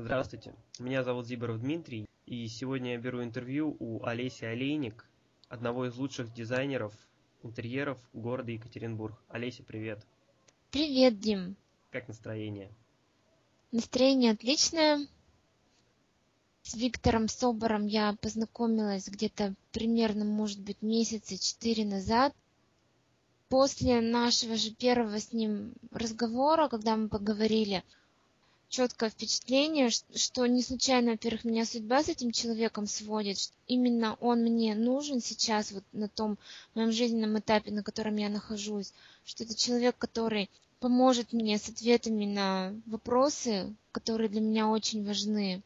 Здравствуйте, 0.00 0.54
меня 0.78 1.02
зовут 1.02 1.26
Зиборов 1.26 1.58
Дмитрий, 1.58 2.06
и 2.24 2.46
сегодня 2.46 2.92
я 2.92 2.98
беру 2.98 3.20
интервью 3.20 3.76
у 3.80 4.04
Олеси 4.04 4.44
Олейник, 4.44 5.04
одного 5.48 5.86
из 5.86 5.96
лучших 5.96 6.32
дизайнеров 6.32 6.94
интерьеров 7.42 7.98
города 8.12 8.52
Екатеринбург. 8.52 9.20
Олеся, 9.28 9.64
привет. 9.64 10.06
Привет, 10.70 11.18
Дим. 11.18 11.56
Как 11.90 12.06
настроение? 12.06 12.70
Настроение 13.72 14.30
отличное. 14.34 15.04
С 16.62 16.76
Виктором 16.76 17.26
Собором 17.26 17.86
я 17.86 18.14
познакомилась 18.20 19.08
где-то 19.08 19.56
примерно, 19.72 20.24
может 20.24 20.60
быть, 20.60 20.80
месяца 20.80 21.36
четыре 21.36 21.84
назад. 21.84 22.32
После 23.48 24.00
нашего 24.00 24.54
же 24.54 24.70
первого 24.70 25.18
с 25.18 25.32
ним 25.32 25.72
разговора, 25.90 26.68
когда 26.68 26.96
мы 26.96 27.08
поговорили, 27.08 27.82
четкое 28.68 29.08
впечатление, 29.08 29.90
что 29.90 30.46
не 30.46 30.62
случайно, 30.62 31.12
во-первых, 31.12 31.44
меня 31.44 31.64
судьба 31.64 32.02
с 32.02 32.08
этим 32.08 32.32
человеком 32.32 32.86
сводит. 32.86 33.38
Именно 33.66 34.14
он 34.20 34.42
мне 34.42 34.74
нужен 34.74 35.20
сейчас 35.20 35.72
вот 35.72 35.84
на 35.92 36.08
том 36.08 36.38
моем 36.74 36.92
жизненном 36.92 37.38
этапе, 37.38 37.72
на 37.72 37.82
котором 37.82 38.16
я 38.16 38.28
нахожусь. 38.28 38.92
Что 39.24 39.44
это 39.44 39.54
человек, 39.54 39.96
который 39.96 40.50
поможет 40.80 41.32
мне 41.32 41.58
с 41.58 41.68
ответами 41.68 42.26
на 42.26 42.74
вопросы, 42.86 43.74
которые 43.90 44.28
для 44.28 44.40
меня 44.40 44.68
очень 44.68 45.04
важны. 45.04 45.62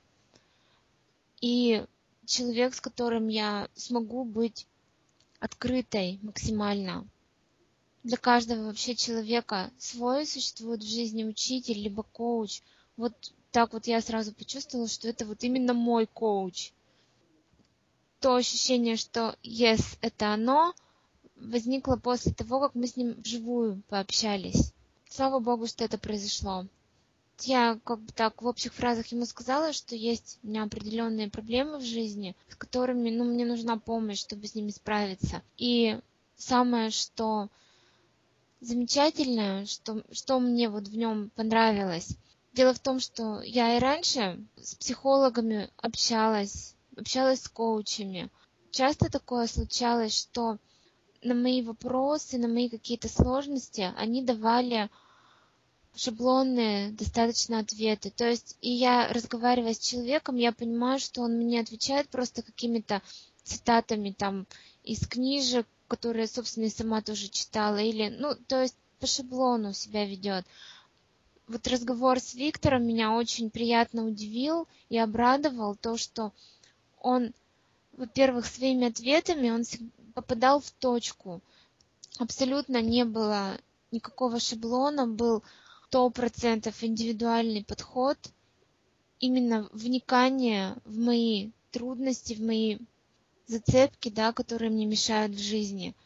И 1.41 1.85
человек, 2.25 2.75
с 2.75 2.81
которым 2.81 3.29
я 3.29 3.69
смогу 3.75 4.25
быть 4.25 4.67
открытой 5.41 6.21
максимально. 6.23 7.05
Для 8.05 8.17
каждого 8.17 8.67
вообще 8.67 8.95
человека 8.95 9.71
свой 9.77 10.25
существует 10.25 10.83
в 10.83 10.89
жизни 10.89 11.25
учитель, 11.25 11.79
либо 11.79 12.05
коуч– 12.05 12.63
вот 12.97 13.13
так 13.51 13.73
вот 13.73 13.87
я 13.87 14.01
сразу 14.01 14.33
почувствовала, 14.33 14.89
что 14.89 15.09
это 15.09 15.27
вот 15.27 15.45
именно 15.45 15.75
мой 15.75 16.07
коуч. 16.07 16.73
То 18.21 18.37
ощущение, 18.37 18.97
что 18.97 19.37
yes, 19.43 19.99
это 20.01 20.33
оно, 20.33 20.75
возникло 21.37 21.97
после 21.97 22.33
того, 22.33 22.61
как 22.61 22.75
мы 22.75 22.87
с 22.87 22.97
ним 22.97 23.15
вживую 23.21 23.83
пообщались. 23.89 24.73
Слава 25.09 25.41
богу, 25.41 25.67
что 25.67 25.85
это 25.85 25.99
произошло. 25.99 26.67
Я 27.41 27.79
как 27.85 28.01
бы 28.01 28.13
так 28.13 28.41
в 28.41 28.47
общих 28.47 28.73
фразах 28.73 29.09
ему 29.09 29.27
сказала, 29.27 29.73
что 29.73 29.97
есть 29.97 30.39
у 30.43 30.47
меня 30.47 30.63
определенные 30.63 31.29
проблемы 31.29 31.79
в 31.79 31.85
жизни, 31.85 32.37
с 32.49 32.55
которыми 32.55 33.11
ну, 33.11 33.25
мне 33.25 33.45
нужна 33.45 33.77
помощь, 33.79 34.21
чтобы 34.21 34.47
с 34.47 34.55
ними 34.55 34.71
справиться. 34.71 35.43
И 35.57 35.99
самое, 36.37 36.91
что 36.91 37.49
замечательное, 38.61 39.67
что, 39.67 40.03
что 40.13 40.39
мне 40.39 40.69
вот 40.69 40.87
в 40.87 40.97
нем 40.97 41.31
понравилось, 41.35 42.17
Дело 42.53 42.75
в 42.75 42.81
том, 42.81 43.01
что 43.01 43.41
я 43.41 43.77
и 43.77 43.81
раньше 43.81 44.39
с 44.61 44.75
психологами 44.75 45.71
общалась, 45.79 46.75
общалась 46.97 47.43
с 47.43 47.49
коучами. 47.49 48.31
Часто 48.71 49.11
такое 49.11 49.47
случалось, 49.47 50.15
что 50.15 50.59
на 51.23 51.35
мои 51.35 51.63
вопросы, 51.63 52.37
на 52.37 52.49
мои 52.49 52.69
какие-то 52.69 53.09
сложности 53.09 53.93
они 53.97 54.23
давали 54.23 54.91
шаблонные 55.97 56.91
достаточно 56.93 57.61
ответы. 57.61 58.11
То 58.11 58.29
есть, 58.29 58.59
и 58.61 58.71
я, 58.71 59.09
разговаривая 59.09 59.73
с 59.73 59.79
человеком, 59.79 60.37
я 60.37 60.53
понимаю, 60.53 60.99
что 60.99 61.23
он 61.23 61.39
мне 61.39 61.61
отвечает 61.61 62.09
просто 62.09 62.43
какими-то 62.43 63.01
цитатами 63.45 64.11
там 64.11 64.47
из 64.85 65.07
книжек, 65.07 65.67
которые, 65.89 66.27
собственно, 66.27 66.65
я 66.65 66.71
сама 66.71 67.01
тоже 67.03 67.29
читала, 67.29 67.79
или, 67.79 68.09
ну, 68.09 68.35
то 68.35 68.63
есть 68.63 68.77
по 69.01 69.07
шаблону 69.07 69.73
себя 69.73 70.05
ведет 70.05 70.45
вот 71.53 71.67
разговор 71.69 72.19
с 72.19 72.35
Виктором 72.35 72.87
меня 72.87 73.13
очень 73.13 73.51
приятно 73.51 74.07
удивил 74.07 74.67
и 74.89 74.97
обрадовал 74.97 75.77
то, 75.77 75.99
что 75.99 76.33
он, 76.99 77.35
во-первых, 77.93 78.47
своими 78.47 78.87
ответами 78.89 79.51
он 79.51 79.65
попадал 80.15 80.61
в 80.61 80.71
точку. 80.71 81.43
Абсолютно 82.19 82.81
не 82.81 83.05
было 83.05 83.59
никакого 83.91 84.41
шаблона, 84.41 85.07
был 85.07 85.43
сто 85.87 86.09
процентов 86.09 86.83
индивидуальный 86.83 87.63
подход, 87.63 88.17
именно 89.21 89.69
вникание 89.73 90.77
в 90.87 90.99
мои 90.99 91.51
трудности, 91.71 92.33
в 92.33 92.41
мои 92.41 92.79
зацепки, 93.47 94.09
да, 94.09 94.33
которые 94.33 94.71
мне 94.71 94.87
мешают 94.87 95.35
в 95.35 95.39
жизни– 95.39 95.95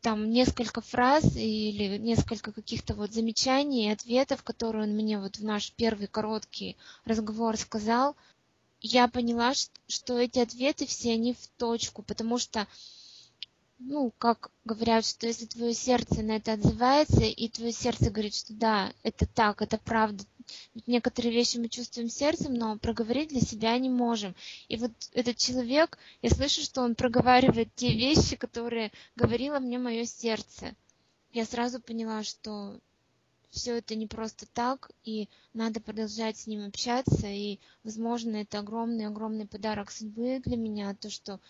там 0.00 0.30
несколько 0.30 0.80
фраз 0.80 1.24
или 1.36 1.98
несколько 1.98 2.52
каких-то 2.52 2.94
вот 2.94 3.12
замечаний 3.12 3.86
и 3.86 3.92
ответов, 3.92 4.42
которые 4.42 4.84
он 4.84 4.94
мне 4.94 5.18
вот 5.18 5.38
в 5.38 5.44
наш 5.44 5.72
первый 5.72 6.06
короткий 6.06 6.76
разговор 7.04 7.56
сказал, 7.56 8.16
я 8.80 9.08
поняла, 9.08 9.52
что 9.88 10.18
эти 10.18 10.38
ответы 10.38 10.86
все 10.86 11.12
они 11.12 11.34
в 11.34 11.48
точку, 11.56 12.02
потому 12.02 12.38
что, 12.38 12.68
ну, 13.78 14.12
как 14.18 14.50
говорят, 14.64 15.04
что 15.04 15.26
если 15.26 15.46
твое 15.46 15.74
сердце 15.74 16.22
на 16.22 16.36
это 16.36 16.52
отзывается, 16.52 17.22
и 17.22 17.48
твое 17.48 17.72
сердце 17.72 18.10
говорит, 18.10 18.34
что 18.34 18.52
да, 18.52 18.92
это 19.02 19.26
так, 19.26 19.62
это 19.62 19.78
правда, 19.78 20.24
некоторые 20.86 21.32
вещи 21.32 21.58
мы 21.58 21.68
чувствуем 21.68 22.08
сердцем, 22.08 22.54
но 22.54 22.78
проговорить 22.78 23.30
для 23.30 23.40
себя 23.40 23.76
не 23.78 23.90
можем. 23.90 24.34
И 24.68 24.76
вот 24.76 24.92
этот 25.12 25.36
человек, 25.36 25.98
я 26.22 26.30
слышу, 26.30 26.62
что 26.62 26.82
он 26.82 26.94
проговаривает 26.94 27.74
те 27.74 27.92
вещи, 27.92 28.36
которые 28.36 28.92
говорило 29.16 29.58
мне 29.58 29.78
мое 29.78 30.04
сердце. 30.04 30.74
Я 31.32 31.44
сразу 31.44 31.80
поняла, 31.80 32.22
что 32.22 32.80
все 33.50 33.78
это 33.78 33.94
не 33.94 34.06
просто 34.06 34.46
так, 34.46 34.90
и 35.04 35.28
надо 35.54 35.80
продолжать 35.80 36.36
с 36.36 36.46
ним 36.46 36.66
общаться, 36.66 37.26
и, 37.26 37.58
возможно, 37.82 38.36
это 38.36 38.58
огромный-огромный 38.58 39.46
подарок 39.46 39.90
судьбы 39.90 40.40
для 40.44 40.56
меня, 40.56 40.94
то, 40.94 41.10
что 41.10 41.40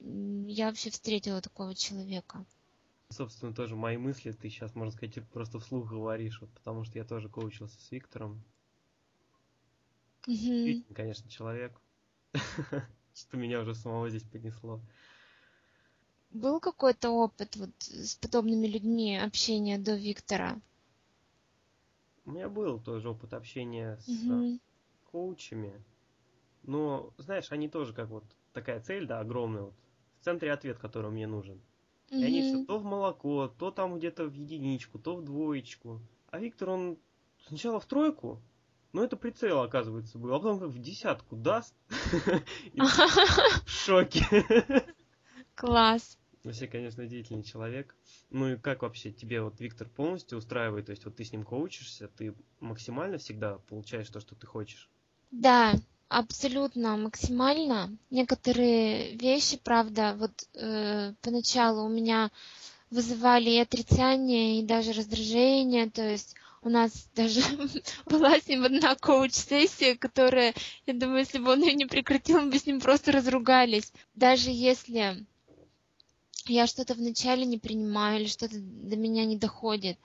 я 0.00 0.66
вообще 0.66 0.90
встретила 0.90 1.40
такого 1.40 1.74
человека. 1.74 2.44
Собственно, 3.10 3.54
тоже 3.54 3.74
мои 3.74 3.96
мысли 3.96 4.32
ты 4.32 4.50
сейчас, 4.50 4.74
можно 4.74 4.92
сказать, 4.92 5.26
просто 5.30 5.58
вслух 5.58 5.88
говоришь, 5.88 6.40
вот, 6.40 6.50
потому 6.50 6.84
что 6.84 6.98
я 6.98 7.04
тоже 7.04 7.28
коучился 7.28 7.80
с 7.80 7.90
Виктором. 7.90 8.42
Угу. 10.26 10.84
конечно, 10.94 11.30
человек, 11.30 11.80
что 13.14 13.36
меня 13.38 13.60
уже 13.60 13.74
самого 13.74 14.10
здесь 14.10 14.24
поднесло. 14.24 14.82
Был 16.30 16.60
какой-то 16.60 17.08
опыт 17.10 17.56
вот 17.56 17.70
с 17.78 18.14
подобными 18.16 18.66
людьми 18.66 19.16
общения 19.16 19.78
до 19.78 19.96
Виктора? 19.96 20.60
У 22.26 22.32
меня 22.32 22.50
был 22.50 22.78
тоже 22.78 23.08
опыт 23.08 23.32
общения 23.32 23.96
с 23.96 24.08
угу. 24.08 24.60
коучами. 25.10 25.82
Но, 26.64 27.14
знаешь, 27.16 27.50
они 27.50 27.70
тоже 27.70 27.94
как 27.94 28.10
вот 28.10 28.24
такая 28.52 28.80
цель, 28.82 29.06
да, 29.06 29.20
огромная. 29.20 29.62
Вот, 29.62 29.74
в 30.20 30.24
центре 30.24 30.52
ответ, 30.52 30.78
который 30.78 31.10
мне 31.10 31.26
нужен. 31.26 31.58
И 32.10 32.24
они 32.24 32.42
все 32.42 32.64
то 32.64 32.78
в 32.78 32.84
молоко, 32.84 33.48
то 33.58 33.70
там 33.70 33.98
где-то 33.98 34.24
в 34.24 34.32
единичку, 34.32 34.98
то 34.98 35.16
в 35.16 35.24
двоечку. 35.24 36.00
А 36.30 36.38
Виктор, 36.38 36.70
он 36.70 36.98
сначала 37.46 37.80
в 37.80 37.86
тройку, 37.86 38.40
но 38.92 39.04
это 39.04 39.16
прицел, 39.16 39.60
оказывается, 39.60 40.18
был, 40.18 40.34
а 40.34 40.38
потом 40.38 40.58
как 40.58 40.68
в 40.68 40.78
десятку 40.78 41.36
даст. 41.36 41.74
В 43.66 43.70
шоке. 43.70 44.24
Класс. 45.54 46.18
Вообще, 46.44 46.66
конечно, 46.66 47.02
удивительный 47.02 47.42
человек. 47.42 47.94
Ну 48.30 48.52
и 48.52 48.56
как 48.56 48.82
вообще 48.82 49.12
тебе 49.12 49.42
вот 49.42 49.60
Виктор 49.60 49.88
полностью 49.88 50.38
устраивает? 50.38 50.86
То 50.86 50.90
есть 50.92 51.04
вот 51.04 51.16
ты 51.16 51.24
с 51.24 51.32
ним 51.32 51.42
коучишься, 51.42 52.08
ты 52.08 52.34
максимально 52.60 53.18
всегда 53.18 53.58
получаешь 53.58 54.08
то, 54.08 54.20
что 54.20 54.34
ты 54.34 54.46
хочешь? 54.46 54.88
Да, 55.30 55.74
Абсолютно 56.08 56.96
максимально. 56.96 57.94
Некоторые 58.08 59.14
вещи, 59.16 59.58
правда, 59.62 60.16
вот 60.18 60.32
э, 60.54 61.12
поначалу 61.20 61.84
у 61.84 61.88
меня 61.88 62.30
вызывали 62.90 63.50
и 63.50 63.58
отрицание, 63.58 64.58
и 64.58 64.64
даже 64.64 64.92
раздражение. 64.92 65.90
То 65.90 66.08
есть 66.08 66.34
у 66.62 66.70
нас 66.70 67.10
даже 67.14 67.42
была 68.06 68.40
с 68.40 68.48
ним 68.48 68.64
одна 68.64 68.94
коуч-сессия, 68.94 69.96
которая, 69.96 70.54
я 70.86 70.94
думаю, 70.94 71.18
если 71.18 71.38
бы 71.38 71.52
он 71.52 71.62
ее 71.62 71.74
не 71.74 71.84
прекратил, 71.84 72.40
мы 72.40 72.50
бы 72.50 72.58
с 72.58 72.64
ним 72.64 72.80
просто 72.80 73.12
разругались. 73.12 73.92
Даже 74.14 74.48
если 74.50 75.26
я 76.46 76.66
что-то 76.66 76.94
вначале 76.94 77.44
не 77.44 77.58
принимаю 77.58 78.20
или 78.20 78.28
что-то 78.28 78.56
до 78.58 78.96
меня 78.96 79.26
не 79.26 79.36
доходит, 79.36 79.98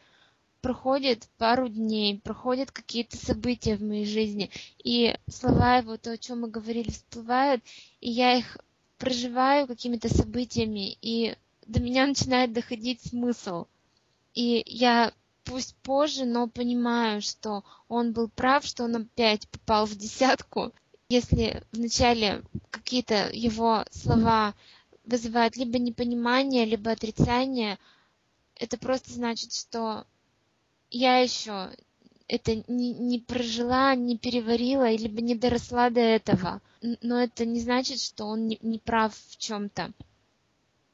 проходит 0.64 1.28
пару 1.38 1.68
дней, 1.68 2.22
проходят 2.24 2.72
какие-то 2.72 3.18
события 3.18 3.76
в 3.76 3.84
моей 3.84 4.06
жизни, 4.06 4.50
и 4.82 5.14
слова 5.30 5.76
его, 5.76 5.98
то, 5.98 6.12
о 6.12 6.18
чем 6.18 6.42
мы 6.42 6.48
говорили, 6.48 6.90
всплывают, 6.90 7.62
и 8.00 8.10
я 8.10 8.38
их 8.38 8.58
проживаю 8.98 9.68
какими-то 9.68 10.08
событиями, 10.08 10.98
и 11.02 11.36
до 11.68 11.82
меня 11.82 12.08
начинает 12.08 12.54
доходить 12.54 13.02
смысл. 13.02 13.66
И 14.36 14.64
я 14.66 15.12
пусть 15.44 15.76
позже, 15.84 16.24
но 16.24 16.48
понимаю, 16.48 17.22
что 17.22 17.66
он 17.90 18.14
был 18.14 18.30
прав, 18.30 18.66
что 18.66 18.86
он 18.86 18.96
опять 18.96 19.50
попал 19.50 19.86
в 19.86 19.98
десятку. 19.98 20.72
Если 21.10 21.62
вначале 21.74 22.42
какие-то 22.70 23.30
его 23.34 23.84
слова 23.92 24.56
вызывают 25.04 25.58
либо 25.58 25.78
непонимание, 25.78 26.64
либо 26.64 26.92
отрицание, 26.92 27.78
это 28.56 28.78
просто 28.78 29.12
значит, 29.12 29.52
что 29.52 30.06
я 30.94 31.18
еще 31.18 31.72
это 32.28 32.64
не, 32.68 32.94
не 32.94 33.20
прожила, 33.20 33.96
не 33.96 34.18
переварила, 34.18 34.90
либо 34.92 35.22
не 35.22 35.36
доросла 35.36 35.90
до 35.90 36.00
этого. 36.00 36.62
Но 37.02 37.22
это 37.22 37.46
не 37.46 37.60
значит, 37.60 38.00
что 38.00 38.26
он 38.26 38.48
не, 38.48 38.60
не 38.62 38.80
прав 38.80 39.14
в 39.16 39.38
чем-то. 39.38 39.92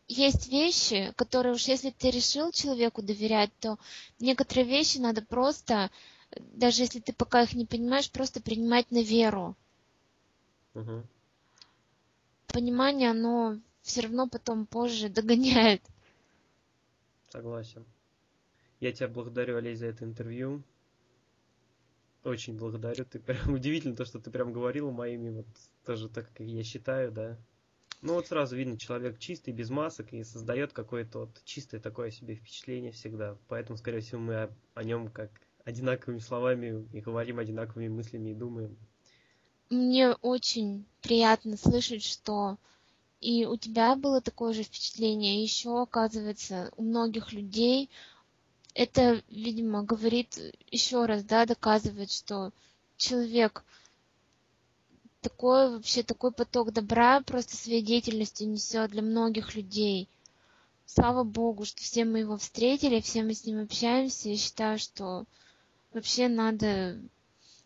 Есть 0.08 0.48
вещи, 0.48 1.14
которые 1.16 1.54
уж 1.54 1.68
если 1.68 1.92
ты 1.92 2.10
решил 2.10 2.52
человеку 2.52 3.02
доверять, 3.02 3.52
то 3.60 3.78
некоторые 4.20 4.66
вещи 4.66 4.98
надо 4.98 5.22
просто, 5.22 5.92
даже 6.32 6.82
если 6.82 7.00
ты 7.00 7.14
пока 7.14 7.44
их 7.44 7.54
не 7.54 7.66
понимаешь, 7.66 8.10
просто 8.10 8.42
принимать 8.42 8.90
на 8.90 9.04
веру. 9.04 9.56
Угу. 10.74 11.04
Понимание, 12.48 13.12
оно 13.12 13.60
все 13.84 14.02
равно 14.02 14.28
потом 14.28 14.66
позже 14.66 15.10
догоняет. 15.10 15.84
Согласен. 17.32 17.86
Я 18.80 18.92
тебя 18.92 19.08
благодарю, 19.08 19.58
Олесь, 19.58 19.80
за 19.80 19.88
это 19.88 20.06
интервью. 20.06 20.64
Очень 22.24 22.58
благодарю. 22.58 23.06
Ты 23.06 23.20
прям 23.20 23.54
удивительно 23.54 23.96
то, 23.96 24.06
что 24.06 24.20
ты 24.20 24.32
прям 24.32 24.54
говорил 24.54 24.92
моими 24.92 25.30
вот 25.30 25.48
тоже 25.86 26.10
так, 26.10 26.32
как 26.32 26.46
я 26.46 26.64
считаю, 26.64 27.12
да. 27.12 27.38
Ну 28.02 28.14
вот 28.14 28.28
сразу 28.28 28.56
видно, 28.56 28.78
человек 28.78 29.20
чистый, 29.20 29.52
без 29.52 29.70
масок 29.70 30.14
и 30.14 30.24
создает 30.24 30.72
какое-то 30.72 31.20
вот 31.20 31.42
чистое 31.44 31.82
такое 31.82 32.12
себе 32.12 32.36
впечатление 32.36 32.94
всегда. 32.94 33.38
Поэтому, 33.50 33.78
скорее 33.78 34.00
всего, 34.00 34.22
мы 34.22 34.36
о, 34.36 34.50
о 34.74 34.84
нем 34.86 35.10
как 35.10 35.30
одинаковыми 35.66 36.20
словами 36.20 36.88
и 36.94 37.02
говорим 37.02 37.40
одинаковыми 37.40 37.90
мыслями 37.90 38.30
и 38.30 38.36
думаем. 38.36 38.78
Мне 39.70 40.14
очень 40.22 40.86
приятно 41.02 41.58
слышать, 41.58 42.04
что 42.04 42.58
и 43.20 43.46
у 43.46 43.58
тебя 43.58 43.96
было 43.96 44.22
такое 44.22 44.54
же 44.54 44.64
впечатление, 44.64 45.44
еще, 45.44 45.82
оказывается, 45.82 46.72
у 46.78 46.84
многих 46.84 47.34
людей 47.34 47.90
это, 48.80 49.22
видимо, 49.28 49.84
говорит 49.84 50.40
еще 50.72 51.06
раз, 51.06 51.26
да, 51.26 51.46
доказывает, 51.46 52.10
что 52.10 52.54
человек 52.96 53.66
такой 55.20 55.72
вообще 55.72 56.02
такой 56.02 56.32
поток 56.32 56.72
добра 56.72 57.20
просто 57.20 57.58
своей 57.58 57.82
деятельностью 57.82 58.48
несет 58.48 58.92
для 58.92 59.02
многих 59.02 59.54
людей. 59.54 60.08
Слава 60.86 61.26
Богу, 61.26 61.66
что 61.66 61.82
все 61.82 62.06
мы 62.06 62.20
его 62.20 62.38
встретили, 62.38 63.02
все 63.02 63.22
мы 63.22 63.34
с 63.34 63.44
ним 63.46 63.64
общаемся. 63.64 64.30
Я 64.30 64.38
считаю, 64.38 64.80
что 64.80 65.26
вообще 65.92 66.30
надо 66.30 67.02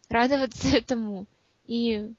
радоваться 0.09 0.68
этому 0.75 1.27
и 1.68 2.12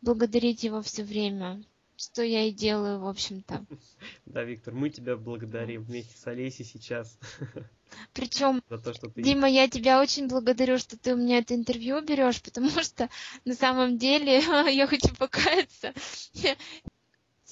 благодарить 0.00 0.62
его 0.62 0.80
все 0.80 1.04
время 1.04 1.62
что 2.00 2.22
я 2.22 2.44
и 2.46 2.50
делаю, 2.50 2.98
в 3.00 3.06
общем-то. 3.06 3.64
Да, 4.26 4.42
Виктор, 4.44 4.72
мы 4.74 4.90
тебя 4.90 5.16
благодарим 5.16 5.82
вместе 5.82 6.16
с 6.16 6.26
Олесей 6.26 6.64
сейчас. 6.64 7.18
Причем, 8.14 8.62
за 8.70 8.78
то, 8.78 8.94
что 8.94 9.08
ты... 9.10 9.22
Дима, 9.22 9.48
я 9.48 9.68
тебя 9.68 10.00
очень 10.00 10.28
благодарю, 10.28 10.78
что 10.78 10.96
ты 10.96 11.14
у 11.14 11.16
меня 11.16 11.38
это 11.38 11.54
интервью 11.54 12.00
берешь, 12.00 12.40
потому 12.40 12.70
что 12.82 13.10
на 13.44 13.54
самом 13.54 13.98
деле 13.98 14.36
я 14.72 14.86
хочу 14.86 15.14
покаяться. 15.16 15.92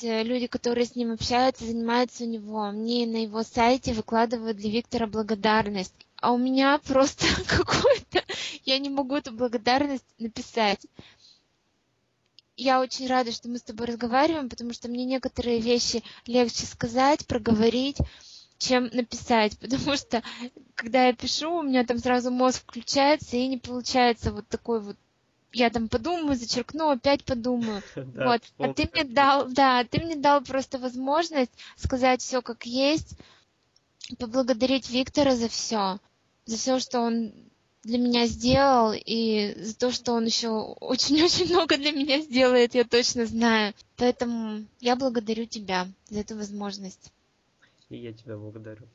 Люди, 0.01 0.47
которые 0.47 0.87
с 0.87 0.95
ним 0.95 1.11
общаются, 1.13 1.65
занимаются 1.65 2.23
у 2.25 2.29
него, 2.29 2.71
мне 2.71 3.05
на 3.07 3.23
его 3.25 3.43
сайте 3.43 3.93
выкладывают 3.93 4.57
для 4.57 4.71
Виктора 4.71 5.09
благодарность. 5.09 5.95
А 6.21 6.33
у 6.33 6.39
меня 6.39 6.79
просто 6.79 7.27
какой-то... 7.49 8.23
Я 8.65 8.79
не 8.79 8.91
могу 8.91 9.17
эту 9.17 9.33
благодарность 9.33 10.07
написать 10.19 10.87
я 12.59 12.81
очень 12.81 13.07
рада, 13.07 13.33
что 13.33 13.49
мы 13.49 13.59
с 13.59 13.63
тобой 13.63 13.87
разговариваем, 13.87 14.51
потому 14.51 14.73
что 14.73 14.89
мне 14.89 15.05
некоторые 15.05 15.61
вещи 15.61 16.03
легче 16.27 16.67
сказать, 16.67 17.27
проговорить, 17.27 17.99
чем 18.59 18.91
написать, 18.93 19.57
потому 19.61 19.97
что 19.97 20.23
когда 20.75 21.07
я 21.07 21.15
пишу, 21.15 21.59
у 21.59 21.63
меня 21.63 21.85
там 21.85 21.99
сразу 21.99 22.31
мозг 22.31 22.63
включается 22.63 23.37
и 23.37 23.47
не 23.47 23.57
получается 23.57 24.33
вот 24.33 24.47
такой 24.49 24.81
вот 24.81 24.97
я 25.51 25.71
там 25.71 25.89
подумаю, 25.89 26.37
зачеркну, 26.37 26.91
опять 26.91 27.25
подумаю. 27.25 27.83
вот. 27.95 28.43
А 28.59 28.75
ты 28.75 28.91
мне 28.93 29.05
дал, 29.05 29.49
да, 29.49 29.83
ты 29.85 29.99
мне 30.05 30.15
дал 30.15 30.43
просто 30.43 30.79
возможность 30.79 31.53
сказать 31.77 32.21
все 32.21 32.43
как 32.43 32.67
есть, 32.67 33.17
поблагодарить 34.19 34.91
Виктора 34.91 35.35
за 35.35 35.49
все, 35.49 36.01
за 36.45 36.57
все, 36.57 36.79
что 36.81 37.01
он 37.01 37.33
для 37.85 37.99
меня 37.99 38.27
сделал, 38.27 38.93
и 38.95 39.55
за 39.57 39.77
то, 39.77 39.91
что 39.91 40.13
он 40.13 40.27
еще 40.27 40.49
очень-очень 40.49 41.47
много 41.55 41.77
для 41.77 41.93
меня 41.93 42.21
сделает, 42.21 42.75
я 42.75 42.85
точно 42.85 43.27
знаю. 43.27 43.75
Поэтому 43.97 44.65
я 44.81 44.97
благодарю 44.97 45.47
тебя 45.47 45.89
за 46.09 46.21
эту 46.21 46.37
возможность. 46.37 47.13
И 47.89 47.97
я 47.97 48.13
тебя 48.13 48.37
благодарю. 48.37 48.87